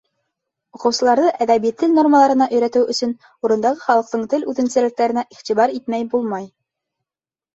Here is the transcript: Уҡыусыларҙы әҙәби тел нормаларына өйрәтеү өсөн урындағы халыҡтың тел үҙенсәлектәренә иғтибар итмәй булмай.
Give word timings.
Уҡыусыларҙы 0.77 1.33
әҙәби 1.45 1.71
тел 1.81 1.91
нормаларына 1.97 2.47
өйрәтеү 2.55 2.87
өсөн 2.95 3.13
урындағы 3.49 3.81
халыҡтың 3.89 4.23
тел 4.31 4.47
үҙенсәлектәренә 4.53 5.27
иғтибар 5.37 5.75
итмәй 5.81 6.09
булмай. 6.15 6.49